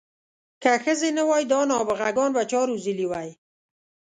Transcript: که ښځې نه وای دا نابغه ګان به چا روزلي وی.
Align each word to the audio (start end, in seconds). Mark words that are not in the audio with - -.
که 0.61 0.71
ښځې 0.83 1.09
نه 1.17 1.23
وای 1.29 1.43
دا 1.51 1.61
نابغه 1.71 2.09
ګان 2.17 2.31
به 2.35 2.43
چا 2.51 2.61
روزلي 2.69 3.05
وی. 3.11 3.29